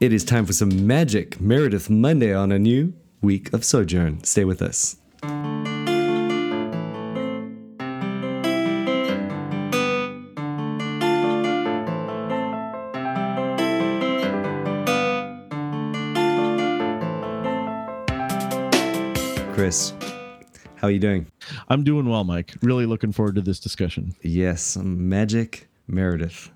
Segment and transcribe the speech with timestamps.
[0.00, 4.22] It is time for some magic Meredith Monday on a new week of Sojourn.
[4.22, 4.94] Stay with us.
[19.52, 19.94] Chris,
[20.76, 21.26] how are you doing?
[21.68, 22.54] I'm doing well, Mike.
[22.62, 24.14] Really looking forward to this discussion.
[24.22, 26.52] Yes, some magic Meredith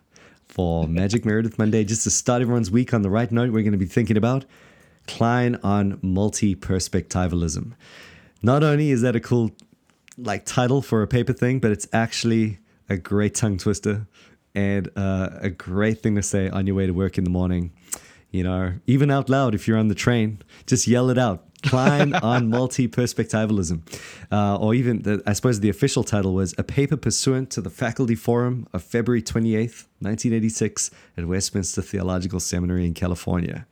[0.52, 1.82] for Magic Meredith Monday.
[1.82, 4.44] Just to start everyone's week on the right note, we're going to be thinking about
[5.06, 7.72] Kline on multi perspectivalism.
[8.42, 9.50] Not only is that a cool
[10.18, 14.06] like title for a paper thing, but it's actually a great tongue twister
[14.54, 17.72] and uh, a great thing to say on your way to work in the morning.
[18.30, 21.44] You know, even out loud if you're on the train, just yell it out.
[21.62, 23.80] Kline on multi perspectivalism.
[24.30, 27.70] Uh, or even, the, I suppose the official title was A Paper Pursuant to the
[27.70, 33.66] Faculty Forum of February 28th, 1986, at Westminster Theological Seminary in California.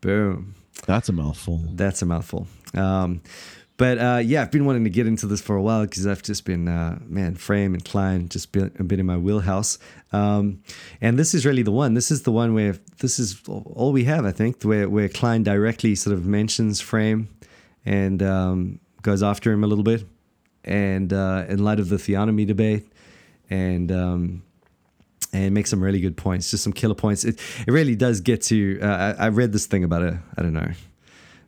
[0.00, 0.54] Boom.
[0.86, 1.62] That's a mouthful.
[1.72, 2.46] That's a mouthful.
[2.74, 3.22] Um,
[3.76, 6.22] but uh, yeah, I've been wanting to get into this for a while because I've
[6.22, 9.78] just been, uh, man, Frame and Kline just been a bit in my wheelhouse.
[10.12, 10.62] Um,
[11.00, 11.94] and this is really the one.
[11.94, 15.42] This is the one where this is all we have, I think, where, where Kline
[15.42, 17.28] directly sort of mentions Frame
[17.84, 20.04] and um, goes after him a little bit.
[20.64, 22.90] And uh, in light of the theonomy debate,
[23.48, 24.42] and um,
[25.32, 27.24] and make some really good points, just some killer points.
[27.24, 28.80] It, it really does get to.
[28.80, 30.14] Uh, I, I read this thing about it.
[30.36, 30.72] I don't know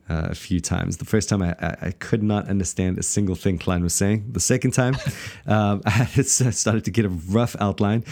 [0.08, 0.96] uh, a few times.
[0.96, 4.32] The first time I, I, I, could not understand a single thing Kline was saying.
[4.32, 4.96] The second time,
[5.46, 8.04] um, I started to get a rough outline,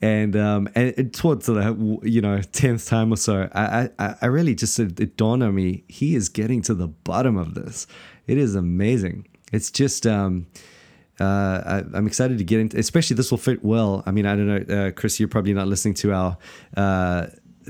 [0.00, 4.54] and um, and towards the you know tenth time or so, I I, I really
[4.54, 7.86] just it dawned on me he is getting to the bottom of this.
[8.26, 9.28] It is amazing.
[9.52, 10.06] It's just.
[10.06, 10.46] Um,
[11.20, 14.02] uh, I, am excited to get into, especially this will fit well.
[14.04, 16.36] I mean, I don't know, uh, Chris, you're probably not listening to our
[16.76, 17.26] uh,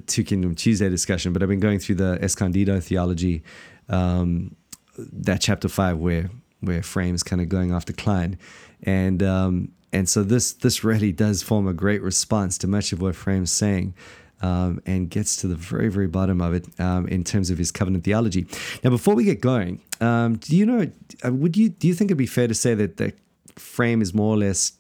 [0.06, 3.42] Two Kingdom Tuesday discussion, but I've been going through the Escondido theology
[3.88, 4.56] um,
[4.96, 8.38] that chapter five where where Frame's kind of going after Kline,
[8.82, 13.00] and um, and so this this really does form a great response to much of
[13.00, 13.94] what Frame's saying.
[14.42, 17.70] Um, and gets to the very, very bottom of it um, in terms of his
[17.70, 18.46] covenant theology.
[18.82, 20.90] Now, before we get going, um, do you know?
[21.24, 23.14] Uh, would you do you think it'd be fair to say that the
[23.56, 24.72] frame is more or less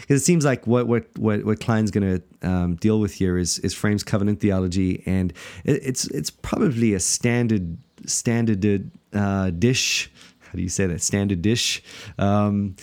[0.00, 3.36] because it seems like what what what, what Kline's going to um, deal with here
[3.38, 5.32] is is Frame's covenant theology, and
[5.64, 10.10] it, it's it's probably a standard standard uh, dish.
[10.40, 11.02] How do you say that?
[11.02, 11.82] Standard dish,
[12.18, 12.76] um,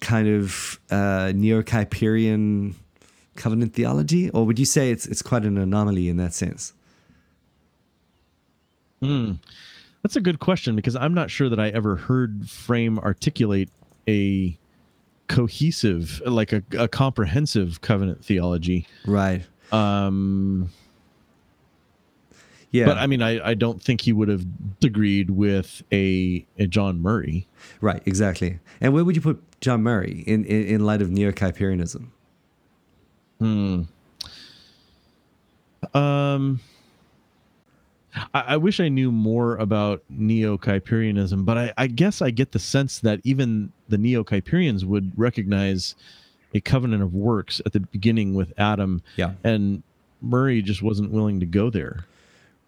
[0.00, 2.74] kind of uh, Neo Kuyperian
[3.36, 6.72] covenant theology, or would you say it's it's quite an anomaly in that sense?
[9.00, 9.32] Hmm.
[10.02, 13.68] That's a good question because I'm not sure that I ever heard Frame articulate
[14.08, 14.56] a
[15.28, 18.86] cohesive, like a, a comprehensive covenant theology.
[19.06, 19.42] Right.
[19.70, 20.70] Um,
[22.72, 22.86] yeah.
[22.86, 24.44] But I mean, I, I don't think he would have
[24.82, 27.46] agreed with a, a John Murray.
[27.80, 28.58] Right, exactly.
[28.80, 32.06] And where would you put John Murray in, in, in light of Neo Kuyperianism?
[33.38, 33.82] Hmm.
[35.94, 36.60] Um,
[38.32, 42.52] I, I, wish I knew more about Neo Kuyperianism, but I, I guess I get
[42.52, 45.94] the sense that even the Neo Kuyperians would recognize
[46.54, 49.02] a covenant of works at the beginning with Adam.
[49.16, 49.32] Yeah.
[49.44, 49.82] And
[50.20, 52.06] Murray just wasn't willing to go there.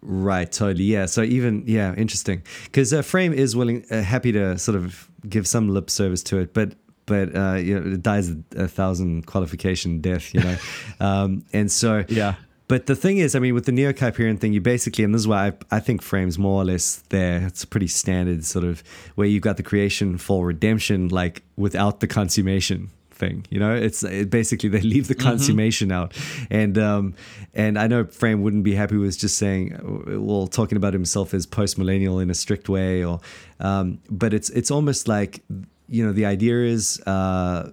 [0.07, 0.83] Right, totally.
[0.83, 1.07] Yeah.
[1.07, 5.47] So even yeah, interesting because uh, Frame is willing, uh, happy to sort of give
[5.47, 6.73] some lip service to it, but
[7.07, 10.57] but uh, you know, it dies a, a thousand qualification death, you know,
[10.99, 12.35] um, and so yeah.
[12.67, 15.21] But the thing is, I mean, with the Neo Kuyperian thing, you basically, and this
[15.21, 17.45] is why I, I think Frame's more or less there.
[17.45, 18.83] It's a pretty standard sort of
[19.13, 23.45] where you've got the creation for redemption, like without the consummation thing.
[23.49, 25.27] You know, it's it basically they leave the mm-hmm.
[25.27, 25.97] consummation mm-hmm.
[25.97, 26.13] out,
[26.49, 27.15] and um,
[27.53, 29.79] and I know Frame wouldn't be happy with just saying,
[30.25, 33.19] well, talking about himself as post millennial in a strict way, or
[33.59, 35.43] um, but it's it's almost like
[35.87, 37.71] you know the idea is uh,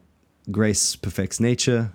[0.50, 1.92] grace perfects nature,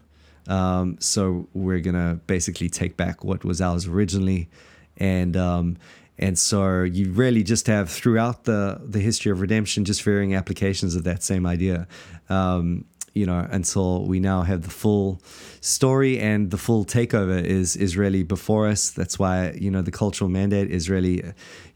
[0.48, 4.50] um, so we're gonna basically take back what was ours originally,
[4.98, 5.78] and um,
[6.20, 10.96] and so you really just have throughout the the history of redemption just varying applications
[10.96, 11.88] of that same idea.
[12.30, 12.86] Um,
[13.18, 15.22] you know, until we now have the full
[15.62, 18.92] story and the full takeover is is really before us.
[18.92, 21.24] That's why you know the cultural mandate is really,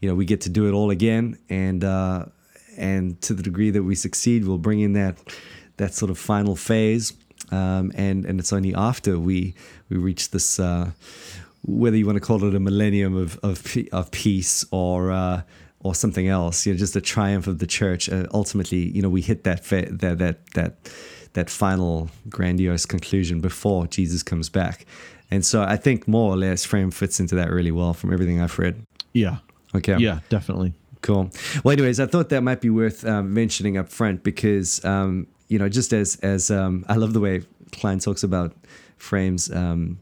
[0.00, 2.26] you know, we get to do it all again, and uh,
[2.76, 5.16] and to the degree that we succeed, we'll bring in that
[5.76, 7.12] that sort of final phase,
[7.50, 9.54] um, and and it's only after we
[9.88, 10.58] we reach this.
[10.60, 10.90] Uh,
[11.64, 15.42] whether you want to call it a millennium of of, of peace or uh,
[15.84, 18.08] or something else, you know, just a triumph of the church.
[18.08, 20.74] Uh, ultimately, you know, we hit that fa- that that that
[21.34, 24.86] that final grandiose conclusion before Jesus comes back.
[25.30, 28.40] And so I think more or less frame fits into that really well from everything
[28.40, 28.84] I've read.
[29.14, 29.38] Yeah.
[29.74, 29.96] Okay.
[29.96, 30.74] Yeah, definitely.
[31.00, 31.30] Cool.
[31.64, 35.58] Well, anyways, I thought that might be worth um, mentioning up front because, um, you
[35.58, 37.42] know, just as as um, I love the way
[37.72, 38.54] Kline talks about
[38.98, 39.98] frames um,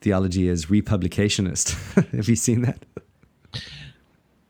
[0.00, 1.72] theology as republicationist.
[2.16, 2.84] Have you seen that?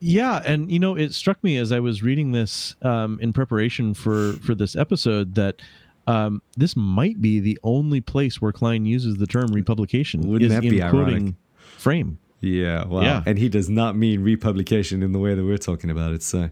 [0.01, 3.95] Yeah, and you know, it struck me as I was reading this um, in preparation
[3.95, 5.63] for for this episode that
[6.06, 10.23] um, this might be the only place where Kline uses the term republication.
[10.23, 11.35] Wouldn't that be ironic?
[11.79, 12.19] Frame.
[12.41, 12.85] Yeah.
[12.85, 13.01] Wow.
[13.03, 13.23] Yeah.
[13.27, 16.23] And he does not mean republication in the way that we're talking about it.
[16.23, 16.51] So,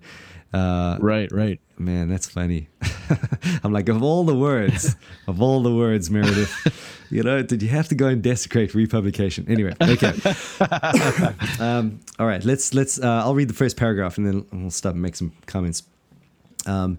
[0.53, 1.61] uh, Right, right.
[1.79, 2.69] man, that's funny.
[3.63, 4.97] I'm like, of all the words,
[5.27, 9.47] of all the words, Meredith, you know, did you have to go and desecrate republication?
[9.49, 10.13] Anyway, okay.
[11.61, 12.99] um, all right, let's let's.
[12.99, 15.83] Uh, I'll read the first paragraph and then we'll stop and make some comments.
[16.67, 16.99] Um,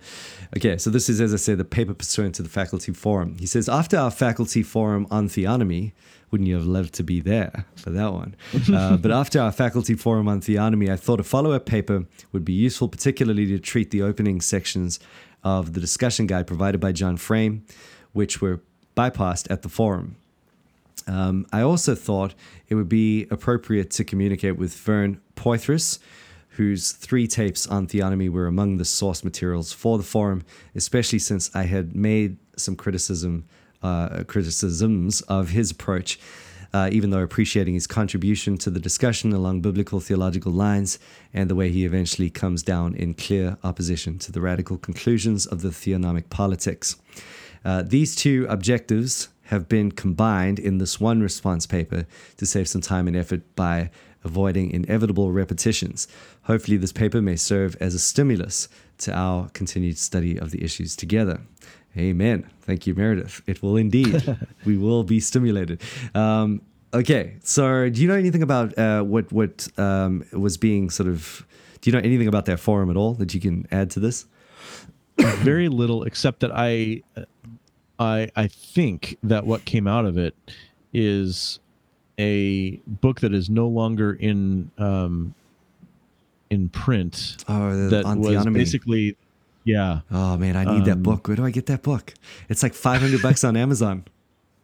[0.57, 3.37] okay, so this is, as I said, the paper pursuant to the faculty forum.
[3.39, 5.93] He says, after our faculty forum on theonomy,
[6.31, 8.35] wouldn't you have loved to be there for that one?
[8.73, 12.43] Uh, but after our faculty forum on theonomy, I thought a follow up paper would
[12.43, 14.99] be useful, particularly to treat the opening sections
[15.43, 17.65] of the discussion guide provided by John Frame,
[18.13, 18.61] which were
[18.97, 20.15] bypassed at the forum.
[21.05, 22.33] Um, I also thought
[22.69, 25.99] it would be appropriate to communicate with Vern Poythress,
[26.53, 30.43] whose three tapes on theonomy were among the source materials for the forum,
[30.75, 33.45] especially since I had made some criticism
[33.81, 36.17] uh, criticisms of his approach,
[36.73, 40.99] uh, even though appreciating his contribution to the discussion along biblical theological lines
[41.33, 45.61] and the way he eventually comes down in clear opposition to the radical conclusions of
[45.61, 46.95] the theonomic politics.
[47.65, 52.05] Uh, these two objectives have been combined in this one response paper
[52.37, 53.91] to save some time and effort by
[54.23, 56.07] avoiding inevitable repetitions.
[56.43, 58.67] Hopefully, this paper may serve as a stimulus
[58.99, 61.41] to our continued study of the issues together.
[61.97, 62.49] Amen.
[62.61, 63.41] Thank you, Meredith.
[63.45, 64.37] It will indeed.
[64.65, 65.81] we will be stimulated.
[66.15, 66.61] Um,
[66.93, 71.45] okay, so do you know anything about uh, what what um, was being sort of?
[71.81, 74.25] Do you know anything about that forum at all that you can add to this?
[75.17, 77.03] Very little, except that I,
[77.99, 80.35] I, I think that what came out of it
[80.93, 81.59] is
[82.19, 85.33] a book that is no longer in um,
[86.49, 87.37] in print.
[87.49, 88.53] Oh, the, That on was theonomy.
[88.53, 89.17] basically,
[89.63, 90.01] yeah.
[90.11, 91.27] Oh man, I need that Um, book.
[91.27, 92.13] Where do I get that book?
[92.49, 94.05] It's like five hundred bucks on Amazon.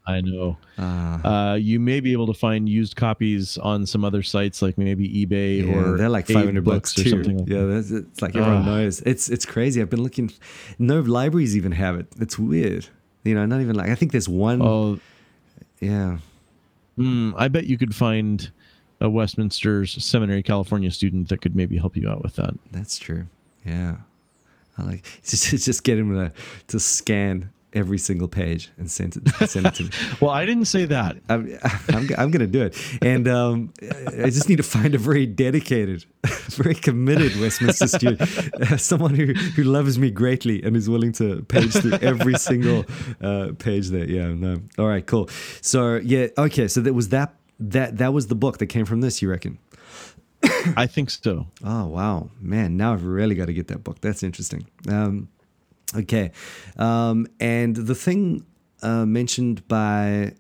[0.07, 0.57] I know.
[0.80, 1.51] Ah.
[1.51, 5.07] Uh, you may be able to find used copies on some other sites, like maybe
[5.25, 7.10] eBay Yeah, or they're like five hundred bucks or too.
[7.12, 7.38] something.
[7.40, 8.66] Like yeah, that's, it's like everyone Ah.
[8.66, 9.01] knows.
[9.01, 9.81] It's it's crazy.
[9.81, 10.31] I've been looking.
[10.80, 12.07] No libraries even have it.
[12.19, 12.88] It's weird.
[13.24, 14.62] You know, not even like I think there's one.
[14.63, 15.00] Oh,
[15.80, 16.19] Yeah.
[17.00, 18.51] Mm, I bet you could find
[19.01, 22.54] a Westminster's Seminary, California student that could maybe help you out with that.
[22.72, 23.28] That's true.
[23.66, 23.98] Yeah.
[24.78, 26.31] I like just just get him to
[26.68, 29.89] to scan every single page and send it send it to me.
[30.19, 31.18] Well, I didn't say that.
[31.30, 31.57] I'm,
[31.89, 32.77] I'm, I'm going to do it.
[33.01, 36.06] And um, I just need to find a very dedicated,
[36.50, 41.44] very committed Westminster student, uh, someone who, who loves me greatly and is willing to
[41.44, 42.86] page through every single
[43.21, 44.06] uh, page there.
[44.06, 44.62] Yeah, no.
[44.77, 45.30] All right, cool.
[45.62, 46.68] So, yeah, okay.
[46.68, 49.60] So that was that, that, that was the book that came from this, you reckon?
[50.75, 51.48] I think so.
[51.63, 52.30] Oh, wow.
[52.39, 54.00] Man, now I've really got to get that book.
[54.01, 54.65] That's interesting.
[54.88, 55.30] Um,
[55.95, 56.31] okay.
[56.77, 58.45] Um, and the thing
[58.81, 60.33] uh, mentioned by,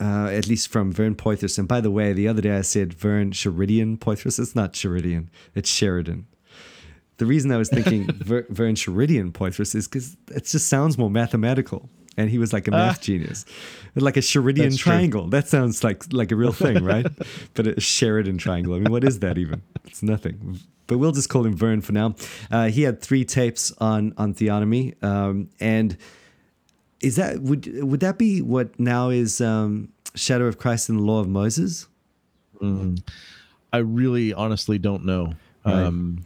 [0.00, 2.92] uh, at least from Vern Poythress, and by the way, the other day I said
[2.92, 4.38] Vern Sheridan Poythress.
[4.38, 6.26] It's not Sheridan, it's Sheridan.
[7.18, 11.10] The reason I was thinking Ver, Vern Sheridan Poythress is because it just sounds more
[11.10, 11.88] mathematical.
[12.16, 13.44] And he was like a math genius,
[13.94, 14.92] like a Sheridan That's true.
[14.92, 15.28] triangle.
[15.28, 17.06] That sounds like like a real thing, right?
[17.54, 18.74] but a Sheridan triangle.
[18.74, 19.62] I mean, what is that even?
[19.84, 20.60] It's nothing.
[20.86, 22.14] But we'll just call him Vern for now.
[22.50, 25.96] Uh, he had three tapes on on theonomy, um, and
[27.02, 31.02] is that would would that be what now is um, Shadow of Christ and the
[31.02, 31.86] Law of Moses?
[33.72, 35.34] I really honestly don't know.
[35.64, 35.74] Right.
[35.74, 36.24] Um,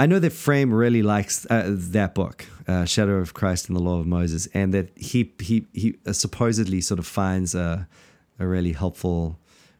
[0.00, 3.82] I know that Frame really likes uh, that book, uh, Shadow of Christ and the
[3.82, 7.86] Law of Moses, and that he he he uh, supposedly sort of finds a
[8.38, 9.38] a really helpful,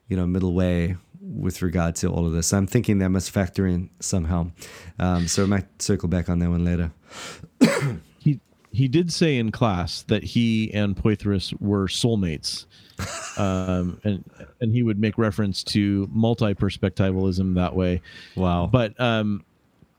[0.08, 2.52] you know, middle way with regard to all of this.
[2.52, 4.50] I'm thinking that must factor in somehow.
[4.98, 6.92] Um, so I might circle back on that one later.
[8.18, 8.40] he
[8.72, 12.66] he did say in class that he and Poythress were soulmates,
[13.38, 14.22] um, and
[14.60, 18.02] and he would make reference to multi perspectivalism that way.
[18.36, 18.68] Wow.
[18.70, 19.46] But um,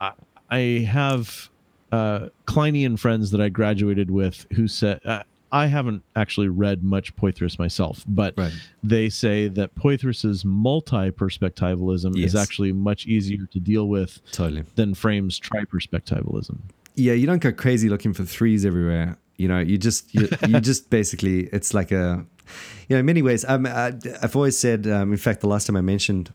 [0.01, 0.11] I,
[0.49, 1.49] I have
[1.93, 7.13] uh, Klinean friends that I graduated with who said uh, I haven't actually read much
[7.17, 8.53] Poythress myself, but Right.
[8.83, 12.29] they say that Poythress's multi perspectivalism Yes.
[12.29, 14.63] is actually much easier to deal with totally.
[14.75, 16.57] than Frame's tri perspectivalism.
[16.95, 19.17] Yeah, you don't go crazy looking for threes everywhere.
[19.37, 22.25] You know, you just you, you just basically it's like a
[22.89, 24.85] you know, in many ways, um, I, I've always said.
[24.87, 26.33] Um, in fact, the last time I mentioned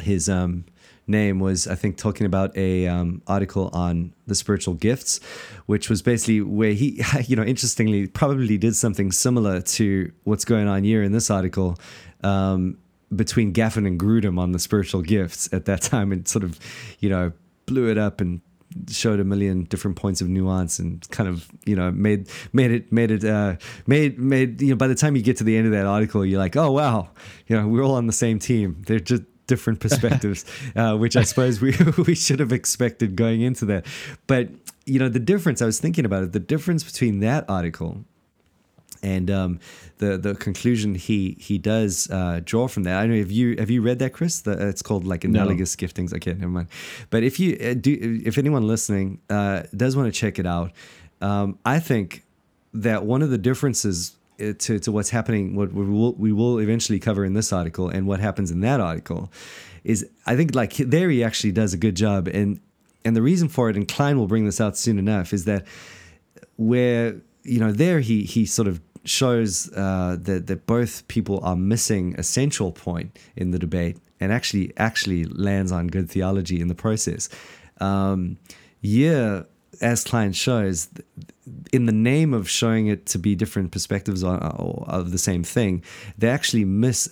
[0.00, 0.64] his um,
[1.06, 5.20] name was, I think, talking about a um, article on the spiritual gifts,
[5.66, 10.68] which was basically where he, you know, interestingly, probably did something similar to what's going
[10.68, 11.76] on here in this article.
[12.22, 12.78] Um,
[13.14, 16.58] between Gaffin and Grudem on the spiritual gifts at that time, and sort of,
[17.00, 17.32] you know,
[17.66, 18.40] blew it up and
[18.90, 22.92] showed a million different points of nuance and kind of you know made made it
[22.92, 23.54] made it uh,
[23.86, 26.24] made made you know by the time you get to the end of that article
[26.24, 27.08] you're like oh wow
[27.46, 30.44] you know we're all on the same team they're just different perspectives
[30.76, 31.74] uh, which I suppose we
[32.06, 33.86] we should have expected going into that
[34.26, 34.48] but
[34.86, 38.04] you know the difference I was thinking about it the difference between that article
[39.04, 39.60] and um,
[39.98, 42.96] the the conclusion he he does uh, draw from that.
[42.96, 43.16] I know.
[43.16, 44.40] Have you have you read that, Chris?
[44.40, 45.86] The, it's called like analogous no.
[45.86, 46.14] giftings.
[46.14, 46.68] Okay, never mind.
[47.10, 50.72] But if you uh, do, if anyone listening uh, does want to check it out,
[51.20, 52.24] um, I think
[52.72, 56.98] that one of the differences to, to what's happening, what we will, we will eventually
[56.98, 59.30] cover in this article, and what happens in that article,
[59.84, 62.60] is I think like there he actually does a good job, and
[63.04, 65.66] and the reason for it, and Klein will bring this out soon enough, is that
[66.56, 71.56] where you know there he he sort of shows uh, that that both people are
[71.56, 76.68] missing a central point in the debate, and actually actually lands on good theology in
[76.68, 77.28] the process.
[77.80, 78.38] Um,
[78.80, 79.42] yeah,
[79.84, 80.88] as Klein shows,
[81.72, 85.84] in the name of showing it to be different perspectives on, of the same thing,
[86.16, 87.08] they actually miss,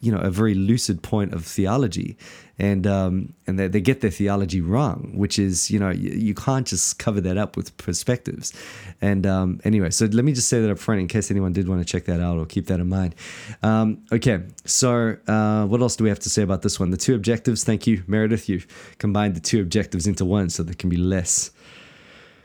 [0.00, 2.16] you know, a very lucid point of theology,
[2.58, 6.34] and um, and they, they get their theology wrong, which is, you know, you, you
[6.34, 8.52] can't just cover that up with perspectives.
[9.00, 11.68] And um, anyway, so let me just say that up front in case anyone did
[11.68, 13.14] want to check that out or keep that in mind.
[13.62, 16.90] Um, okay, so uh, what else do we have to say about this one?
[16.90, 17.62] The two objectives.
[17.62, 18.48] Thank you, Meredith.
[18.48, 18.62] You
[18.98, 21.52] combined the two objectives into one, so there can be less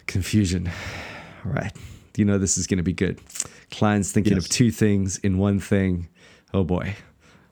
[0.07, 0.69] confusion.
[1.45, 1.71] All right.
[2.15, 3.19] You know this is going to be good.
[3.69, 4.45] Kline's thinking yes.
[4.45, 6.07] of two things in one thing.
[6.53, 6.95] Oh boy.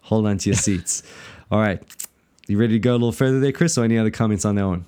[0.02, 1.04] Hold on to your seats.
[1.52, 1.82] All right.
[2.48, 4.68] You ready to go a little further there, Chris, or any other comments on that
[4.68, 4.86] one?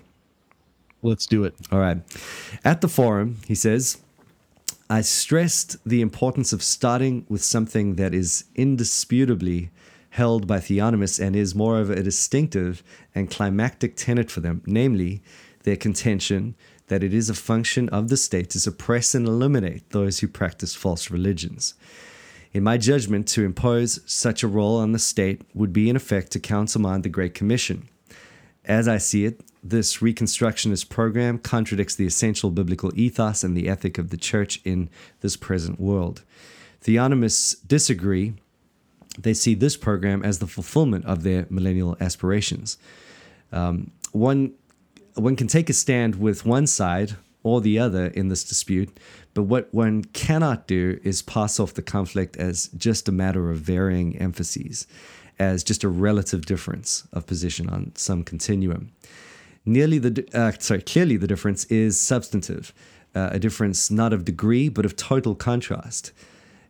[1.03, 1.55] Let's do it.
[1.71, 1.97] All right.
[2.65, 3.99] At the forum, he says,
[4.89, 9.69] I stressed the importance of starting with something that is indisputably
[10.11, 12.83] held by theonomists and is, moreover, a distinctive
[13.13, 15.21] and climactic tenet for them, namely
[15.63, 16.55] their contention
[16.87, 20.75] that it is a function of the state to suppress and eliminate those who practice
[20.75, 21.73] false religions.
[22.53, 26.31] In my judgment, to impose such a role on the state would be in effect
[26.31, 27.89] to countermand the Great Commission.
[28.65, 33.97] As I see it, this Reconstructionist program contradicts the essential biblical ethos and the ethic
[33.97, 34.89] of the church in
[35.21, 36.23] this present world.
[36.83, 38.33] Theonomists disagree.
[39.19, 42.77] They see this program as the fulfillment of their millennial aspirations.
[43.51, 44.53] Um, one
[45.17, 48.99] one can take a stand with one side or the other in this dispute,
[49.33, 53.57] but what one cannot do is pass off the conflict as just a matter of
[53.57, 54.87] varying emphases,
[55.39, 58.91] as just a relative difference of position on some continuum.
[59.65, 62.73] Nearly the uh, sorry, clearly the difference is substantive,
[63.15, 66.11] uh, a difference not of degree but of total contrast.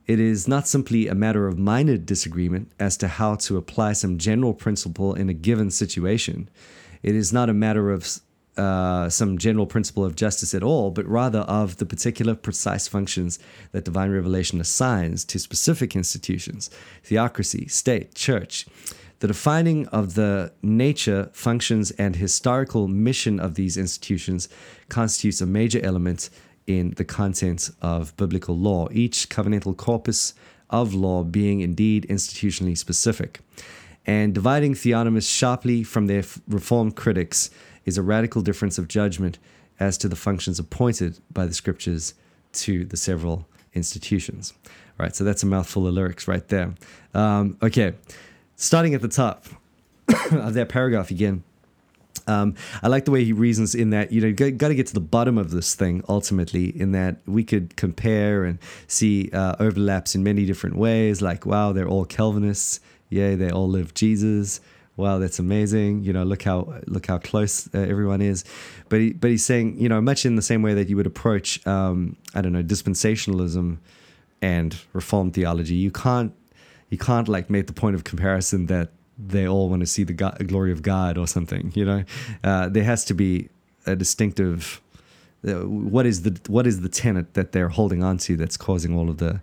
[0.08, 4.18] It is not simply a matter of minor disagreement as to how to apply some
[4.18, 6.50] general principle in a given situation.
[7.04, 8.20] It is not a matter of
[8.58, 13.40] uh, some general principle of justice at all, but rather of the particular precise functions
[13.72, 16.70] that divine revelation assigns to specific institutions
[17.04, 18.66] theocracy, state, church.
[19.20, 24.48] The defining of the nature, functions, and historical mission of these institutions
[24.90, 26.30] constitutes a major element
[26.68, 30.34] in the content of biblical law, each covenantal corpus
[30.70, 33.40] of law being indeed institutionally specific.
[34.06, 37.50] And dividing theonomists sharply from their reformed critics
[37.88, 39.40] is a radical difference of judgment
[39.80, 42.14] as to the functions appointed by the scriptures
[42.52, 44.54] to the several institutions.
[44.66, 46.74] All right, so that's a mouthful of lyrics right there.
[47.14, 47.94] Um, okay,
[48.56, 49.46] starting at the top
[50.32, 51.44] of that paragraph again.
[52.26, 54.94] Um, I like the way he reasons in that you know got to get to
[54.94, 56.78] the bottom of this thing ultimately.
[56.78, 61.22] In that we could compare and see uh, overlaps in many different ways.
[61.22, 62.82] Like wow, they're all Calvinists.
[63.10, 64.60] Yay, they all live Jesus
[64.98, 66.04] wow, that's amazing.
[66.04, 68.44] You know, look how look how close uh, everyone is.
[68.90, 71.08] But he, but he's saying, you know, much in the same way that you would
[71.08, 73.78] approach, um, I don't know, dispensationalism
[74.42, 75.76] and reformed theology.
[75.76, 76.34] You can't
[76.90, 80.14] you can't like make the point of comparison that they all want to see the
[80.14, 81.72] God, glory of God or something.
[81.76, 82.04] You know,
[82.44, 83.50] uh, there has to be
[83.86, 84.82] a distinctive.
[85.48, 88.96] Uh, what is the what is the tenet that they're holding on to that's causing
[88.96, 89.40] all of the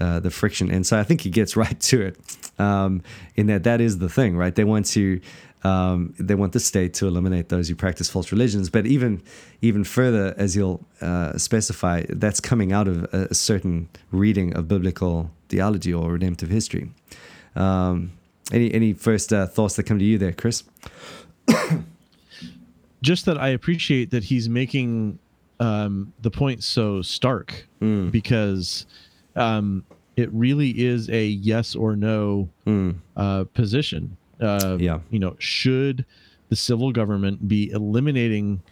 [0.00, 0.70] uh, the friction.
[0.70, 2.16] And so I think he gets right to it
[2.58, 3.02] um,
[3.34, 4.54] in that that is the thing, right?
[4.54, 5.20] They want to
[5.64, 8.70] Um, they want the state to eliminate those who practice false religions.
[8.70, 9.20] But even
[9.62, 14.68] even further, as you'll uh, specify, that's coming out of a, a, certain reading of
[14.68, 16.90] biblical theology or redemptive history.
[17.56, 18.12] Um,
[18.52, 20.62] any any first uh, thoughts that come to you there, Chris?
[23.02, 25.18] Just that I appreciate that he's making
[25.58, 28.10] um, the point so stark Mm.
[28.10, 28.86] because
[29.36, 29.84] um,
[30.16, 32.96] it really is a yes or no Mm.
[33.16, 34.16] uh, position.
[34.40, 35.00] Uh, Yeah.
[35.10, 36.04] You know, should
[36.48, 38.62] the civil government be eliminating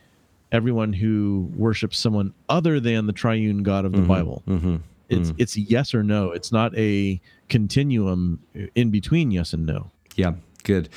[0.53, 4.43] everyone who worships someone other than the triune God of the Bible?
[4.47, 4.77] hmm
[5.09, 6.31] It's it's yes or no.
[6.33, 8.41] It's not a continuum
[8.75, 9.91] in between yes and no.
[10.17, 10.89] Yeah, good.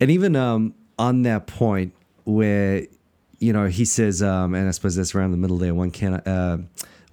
[0.00, 1.92] And even um, on that point
[2.24, 2.86] where
[3.38, 5.74] you know he says, um, and I suppose that's around the middle there.
[5.74, 6.58] One can uh,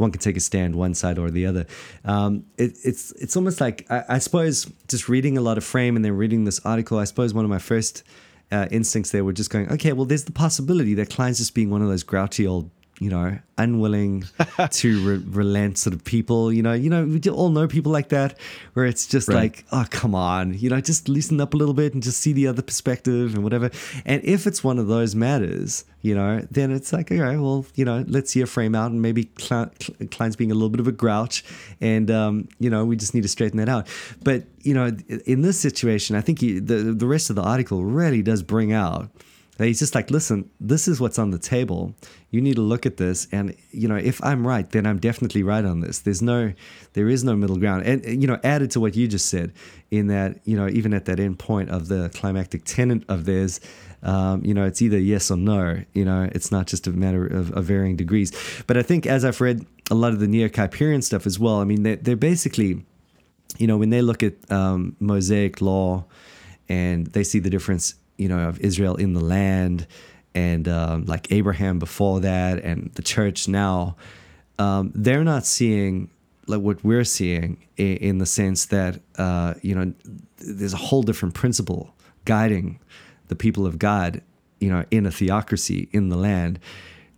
[0.01, 1.65] one can take a stand one side or the other.
[2.03, 5.95] Um, it, it's it's almost like I, I suppose just reading a lot of frame
[5.95, 6.97] and then reading this article.
[6.97, 8.03] I suppose one of my first
[8.51, 11.69] uh, instincts there were just going, okay, well, there's the possibility that Kline's just being
[11.69, 12.69] one of those grouchy old
[13.01, 14.23] you know, unwilling
[14.69, 16.53] to re- relent sort of people.
[16.53, 18.37] You know, you know, we all know people like that,
[18.73, 19.35] where it's just Right.
[19.35, 22.31] like, oh, come on, you know, just loosen up a little bit and just see
[22.31, 23.71] the other perspective and whatever.
[24.05, 27.85] And if it's one of those matters, you know, then it's like, okay, well, you
[27.85, 29.71] know, let's see a frame out and maybe Kline,
[30.11, 31.43] Kline's being a little bit of a grouch,
[31.81, 33.87] and um, you know, we just need to straighten that out.
[34.23, 37.83] But you know, in this situation, I think he, the the rest of the article
[37.83, 39.09] really does bring out
[39.61, 41.93] that he's just like, listen, this is what's on the table.
[42.31, 45.43] You need to look at this, and you know, if I'm right, then I'm definitely
[45.43, 45.99] right on this.
[45.99, 46.53] There's no,
[46.93, 47.85] there is no middle ground.
[47.85, 49.53] And you know, added to what you just said,
[49.91, 53.59] in that you know, even at that end point of the climactic tenet of theirs,
[54.01, 55.83] um, you know, it's either yes or no.
[55.93, 58.31] You know, it's not just a matter of, of varying degrees.
[58.65, 61.57] But I think as I've read a lot of the Neo Kuyperian stuff as well,
[61.57, 62.83] I mean, they're, they're basically,
[63.59, 66.05] you know, when they look at um, Mosaic law
[66.67, 69.87] and they see the difference, you know, of Israel in the land
[70.33, 73.95] and um, like Abraham before that and the church now,
[74.59, 76.09] um, they're not seeing
[76.47, 79.93] like what we're seeing in, in the sense that, uh, you know,
[80.37, 81.93] there's a whole different principle
[82.25, 82.79] guiding
[83.27, 84.21] the people of God,
[84.59, 86.59] you know, in a theocracy in the land.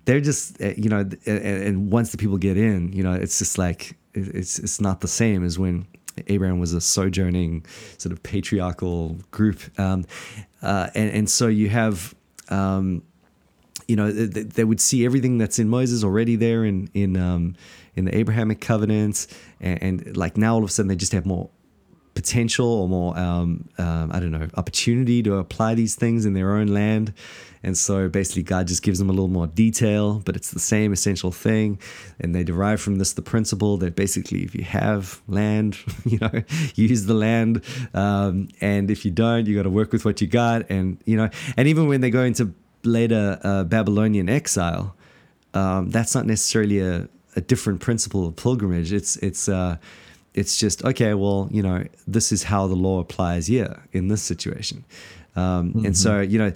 [0.06, 3.40] They're just, uh, you know, and, and once the people get in, you know, it's
[3.40, 5.88] just like it's it's not the same as when
[6.28, 7.66] Abraham was a sojourning
[7.98, 10.06] sort of patriarchal group, um,
[10.64, 12.16] uh, and and so you have.
[12.50, 13.04] Um,
[13.86, 17.18] you know, th- th- they would see everything that's in Moses already there in in
[17.18, 17.56] um,
[17.96, 19.28] in the Abrahamic covenants,
[19.60, 21.50] and, and like now all of a sudden they just have more
[22.14, 26.52] potential or more um, um, I don't know opportunity to apply these things in their
[26.54, 27.14] own land,
[27.64, 30.94] and so basically God just gives them a little more detail, but it's the same
[30.94, 31.80] essential thing,
[32.20, 36.44] and they derive from this the principle that basically if you have land, you know,
[36.76, 37.62] use the land,
[37.94, 41.18] um, and if you don't, you got to work with what you got, and you
[41.18, 44.96] know, and even when they go into later uh, Babylonian exile,
[45.54, 48.92] um, that's not necessarily a, a different principle of pilgrimage.
[48.92, 49.78] It's it's uh,
[50.34, 51.14] it's just okay.
[51.14, 54.84] Well, you know, this is how the law applies here in this situation,
[55.36, 56.52] um, and so you know,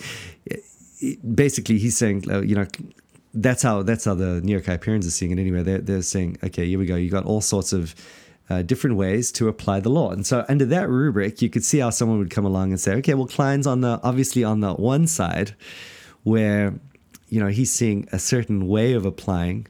[1.33, 2.67] basically he's saying, uh, you know.
[3.33, 5.61] That's how that's how the Neo Kuyperians are seeing it anyway.
[5.61, 6.95] They're, they're saying, okay, here we go.
[6.95, 7.93] You got all sorts of
[8.49, 11.77] uh, different ways to apply the law, and so under that rubric, you could see
[11.77, 14.73] how someone would come along and say, okay, well, Kline's on the obviously on the
[14.73, 15.53] one side,
[16.23, 16.73] where
[17.29, 19.67] you know he's seeing a certain way of applying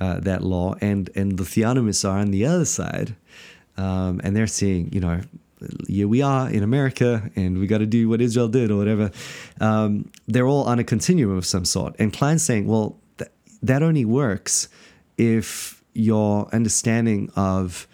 [0.00, 3.16] uh, that law, and and the theonomists are on the other side,
[3.78, 5.20] um, and they're seeing you know
[5.88, 9.10] here we are in America, and we got to do what Israel did or whatever.
[9.60, 13.30] Um, they're all on a continuum of some sort, and Kline's saying, well, th-
[13.62, 14.68] that only works
[15.16, 17.88] if your understanding of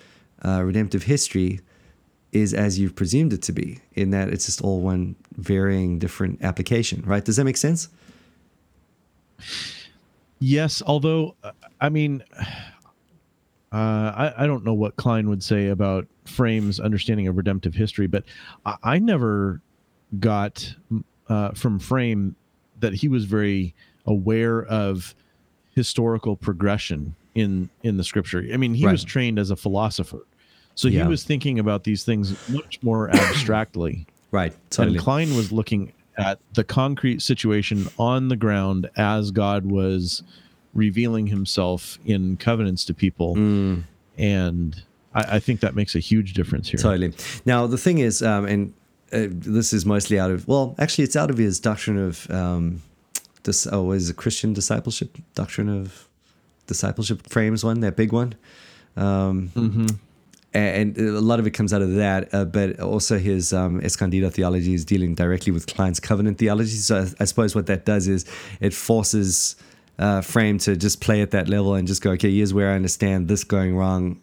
[0.45, 1.61] uh, redemptive history
[2.33, 6.43] is as you've presumed it to be, in that it's just all one varying different
[6.43, 7.25] application, right?
[7.25, 7.89] Does that make sense?
[10.41, 12.23] Yes, although uh, I mean,
[13.75, 18.07] uh, I I don't know what Kline would say about Frame's understanding of redemptive history,
[18.07, 18.25] but
[18.65, 19.61] I, I never
[20.21, 20.75] got
[21.29, 22.37] uh, from Frame
[22.81, 23.75] that he was very
[24.07, 25.15] aware of
[25.75, 28.45] historical progression in in the scripture.
[28.53, 28.93] I mean, he Right.
[28.93, 30.25] was trained as a philosopher,
[30.77, 31.03] so Yeah.
[31.03, 34.07] he was thinking about these things much more abstractly.
[34.31, 34.97] Right, totally.
[34.97, 40.25] And Kline was looking at the concrete situation on the ground as God was
[40.75, 43.37] revealing himself in covenants to people.
[43.37, 43.85] Mm.
[44.19, 44.83] And
[45.15, 46.79] I, I think that makes a huge difference here.
[46.79, 47.13] Totally.
[47.45, 48.73] Now the thing is, um, and
[49.13, 52.83] uh, this is mostly out of well, actually, it's out of his doctrine of um,
[53.45, 53.67] this.
[53.71, 56.09] Oh, is a Christian discipleship doctrine of
[56.67, 58.35] discipleship frames one that big one,
[58.97, 59.99] um, Mhm.
[60.55, 64.31] and a lot of it comes out of that, uh, but also his um, Escondido
[64.31, 66.71] theology is dealing directly with Kline's covenant theology.
[66.77, 68.25] So I, I suppose what that does is
[68.61, 69.57] it forces
[69.99, 72.75] uh, Frame to just play at that level and just go, okay, here's where I
[72.75, 74.21] understand this going wrong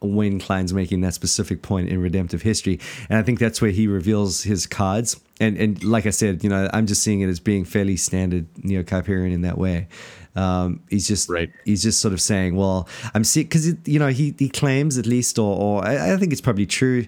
[0.00, 2.78] when Kline's making that specific point in redemptive history.
[3.08, 5.20] And I think that's where he reveals his cards.
[5.40, 8.46] And and like I said, you know, I'm just seeing it as being fairly standard
[8.62, 9.88] neo Kuyperian in that way.
[10.36, 11.50] Um, he's just right.
[11.64, 15.06] he's just sort of saying, well, I'm sick because you know he he claims at
[15.06, 17.06] least, or, or I, I think it's probably true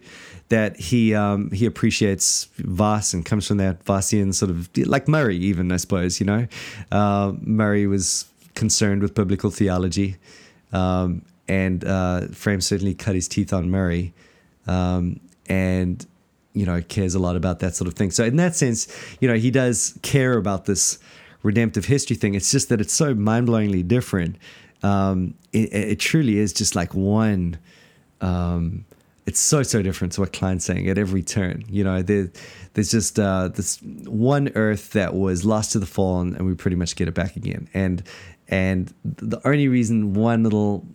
[0.48, 5.36] that he um, he appreciates Vos and comes from that Vosian sort of like Murray,
[5.36, 6.20] even I suppose.
[6.20, 6.46] You know,
[6.90, 10.16] uh, Murray was concerned with biblical theology,
[10.72, 14.14] um, and uh, Frame certainly cut his teeth on Murray,
[14.66, 16.04] um, and
[16.54, 18.10] you know cares a lot about that sort of thing.
[18.10, 18.88] So in that sense,
[19.20, 20.98] you know, he does care about this
[21.48, 22.34] redemptive history thing.
[22.34, 24.36] It's just that it's so mind blowingly different.
[24.82, 27.58] Um, it, it, truly is just like one.
[28.20, 28.84] Um,
[29.26, 31.64] it's so so different to what Kline's saying at every turn.
[31.68, 32.30] You know, there,
[32.74, 36.54] there's just uh, this one Earth that was lost to the fall, and, and we
[36.54, 37.68] pretty much get it back again.
[37.74, 38.02] And
[38.46, 40.86] and the only reason one little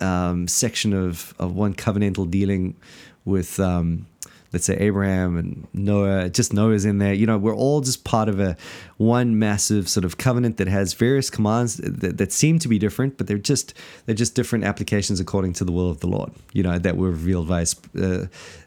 [0.00, 2.76] um, section of of one covenantal dealing
[3.24, 4.06] with um,
[4.52, 7.12] let's say Abraham and Noah, just Noah's in there.
[7.12, 8.56] You know, we're all just part of a
[8.96, 13.18] one massive sort of covenant that has various commands that, that seem to be different,
[13.18, 13.74] but they're just
[14.06, 16.32] they're just different applications according to the will of the Lord.
[16.52, 17.66] You know, that were revealed via
[18.00, 18.26] uh,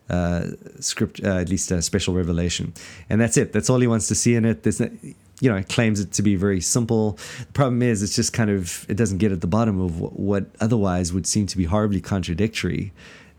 [0.09, 0.47] uh,
[0.79, 2.73] script, uh, at least a special revelation,
[3.09, 3.53] and that's it.
[3.53, 4.63] That's all he wants to see in it.
[4.63, 4.89] There's no,
[5.39, 7.17] you know, claims it to be very simple.
[7.39, 10.19] The problem is, it's just kind of it doesn't get at the bottom of what,
[10.19, 12.93] what otherwise would seem to be horribly contradictory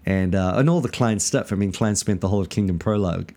[0.04, 1.52] and uh, and all the Kline stuff.
[1.52, 3.32] I mean, Kline spent the whole of Kingdom Prologue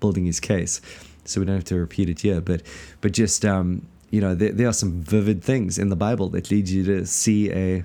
[0.00, 0.80] building his case,
[1.24, 2.40] so we don't have to repeat it here.
[2.40, 2.62] But
[3.00, 6.50] but just um, you know, there, there, are some vivid things in the Bible that
[6.50, 7.84] lead you to see a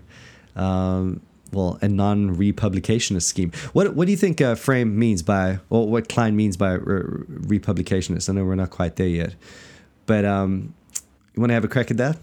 [0.56, 3.52] um, well a non-republicationist scheme.
[3.74, 7.26] What what do you think uh, Frame means by or what Kline means by re-
[7.28, 8.30] republicationist?
[8.30, 9.36] I know we're not quite there yet,
[10.06, 10.74] but um,
[11.34, 12.18] you want to have a crack at that?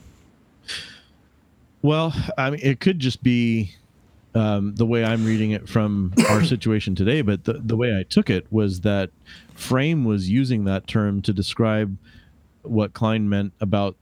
[1.83, 3.75] Well, I mean, it could just be
[4.35, 8.05] um, the way I'm reading it from our situation today, but the, the way I
[8.05, 9.11] took it was that
[9.55, 11.97] Frame was using that term to describe
[12.63, 13.97] what Kline meant about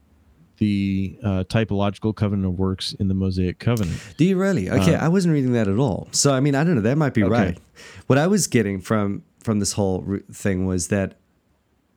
[0.57, 3.97] the uh, typological covenant of works in the Mosaic covenant.
[4.17, 4.69] Do you really?
[4.69, 6.09] Okay, I wasn't reading that at all.
[6.11, 6.81] So I mean, I don't know.
[6.81, 7.31] That might be okay.
[7.31, 7.57] right.
[8.07, 11.15] What I was getting from from this whole thing was that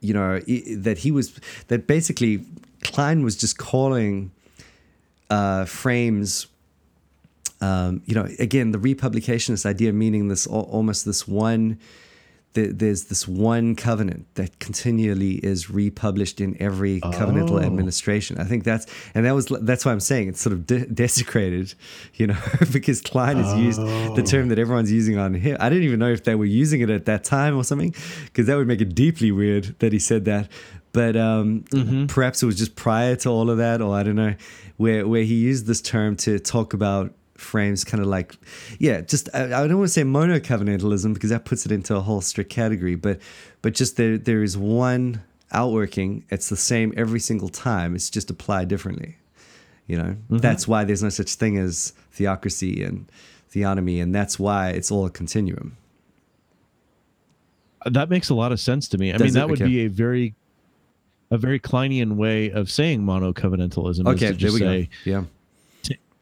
[0.01, 2.47] you know that he was that basically
[2.85, 4.31] Kline was just calling
[5.29, 6.47] uh, Frame's
[7.63, 11.79] um, you know, again, the republicationist idea meaning this almost this one.
[12.55, 17.65] There's this one covenant that continually is republished in every covenantal oh.
[17.65, 18.37] administration.
[18.39, 21.73] I think that's and that was that's why I'm saying it's sort of de- desecrated,
[22.13, 22.37] you know,
[22.73, 23.57] because Kline has oh.
[23.57, 25.57] used the term that everyone's using on here.
[25.61, 27.95] I didn't even know if they were using it at that time or something,
[28.27, 30.51] because that would make it deeply weird that he said that
[30.93, 32.05] but um, mm-hmm.
[32.05, 34.35] perhaps it was just prior to all of that, or I don't know,
[34.77, 38.37] where where he used this term to talk about frames kind of like
[38.79, 41.97] yeah just I, I don't want to say mono covenantalism because that puts it into
[41.97, 43.21] a whole strict category but
[43.63, 48.31] but just there there is one outworking it's the same every single time it's just
[48.31, 49.17] applied differently
[49.87, 50.39] you know mm-hmm.
[50.39, 53.11] that's why there's no such thing as theocracy and
[53.53, 55.77] theonomy and that's why it's all a continuum
[57.85, 59.51] that makes a lot of sense to me i Does mean that it?
[59.51, 59.71] would okay.
[59.71, 60.35] be a very
[61.31, 64.07] a very Klinean way of saying mono covenantalism.
[64.07, 65.11] Okay, there we say, go.
[65.11, 65.25] Yeah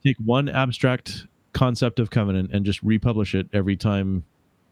[0.05, 4.25] take one abstract concept of covenant and just republish it every time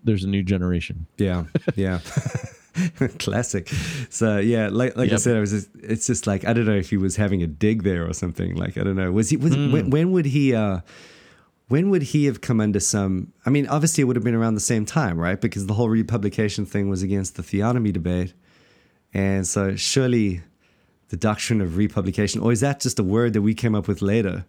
[0.05, 1.07] there's a new generation.
[1.17, 1.45] Yeah,
[1.77, 2.01] yeah.
[3.19, 3.69] Classic.
[4.09, 5.19] So yeah, like like yep.
[5.19, 5.51] I said, I was.
[5.51, 8.12] Just, it's just like I don't know if he was having a dig there or
[8.12, 8.55] something.
[8.55, 9.11] Like I don't know.
[9.11, 9.37] Was he?
[9.37, 9.73] Was mm.
[9.73, 10.55] when, when, would he?
[10.55, 10.81] uh
[11.67, 13.33] When would he have come under some?
[13.45, 15.41] I mean, obviously it would have been around the same time, right?
[15.41, 18.33] Because the whole republication thing was against the theonomy debate,
[19.12, 20.43] and so surely
[21.09, 24.03] the doctrine of republication, or is that just a word that we came up with
[24.03, 24.45] later?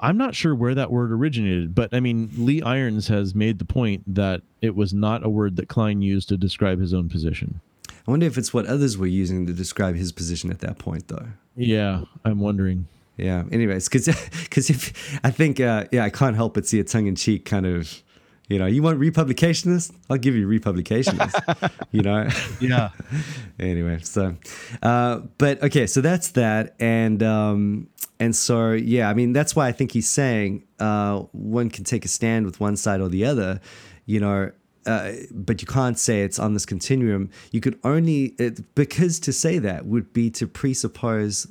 [0.00, 3.64] I'm not sure where that word originated, but I mean, Lee Irons has made the
[3.64, 7.60] point that it was not a word that Kline used to describe his own position.
[7.88, 11.08] I wonder if it's what others were using to describe his position at that point,
[11.08, 11.26] though.
[11.56, 12.86] Yeah, I'm wondering.
[13.16, 13.44] Yeah.
[13.50, 14.06] Anyways, because
[14.44, 17.44] because if I think uh, yeah, I can't help but see a tongue in cheek
[17.44, 18.02] kind of
[18.48, 19.92] you know, you want republicationist?
[20.08, 21.72] I'll give you republicationist.
[21.90, 22.28] you know?
[22.60, 22.90] Yeah.
[23.58, 24.36] anyway, so,
[24.82, 26.76] uh, but okay, so that's that.
[26.78, 27.88] And, um,
[28.18, 32.04] and so, yeah, I mean, that's why I think he's saying uh, one can take
[32.04, 33.60] a stand with one side or the other,
[34.06, 34.50] you know,
[34.86, 37.30] uh, but you can't say it's on this continuum.
[37.50, 41.46] You could only, it, because to say that would be to presuppose,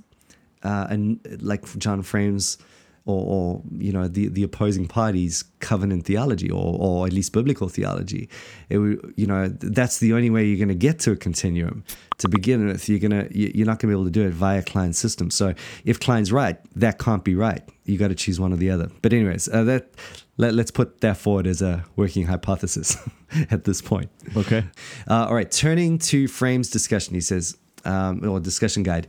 [0.64, 2.58] uh, and like John Frame's
[3.06, 7.70] or, or you know the, the opposing party's covenant theology or, or at least biblical
[7.70, 8.28] theology
[8.70, 11.84] it would, you know that's the only way you're going to get to a continuum
[12.18, 14.64] to begin with you're gonna you're not going to be able to do it via
[14.64, 15.30] Kline's system.
[15.30, 17.62] So if Kline's right that can't be right.
[17.84, 18.90] You got to choose one or the other.
[19.02, 19.90] But anyways uh, that
[20.38, 22.98] let, us put that forward as a working hypothesis
[23.52, 24.10] at this point.
[24.36, 24.64] Okay.
[25.10, 29.08] Uh, all right turning to frame's discussion he says um, or discussion guide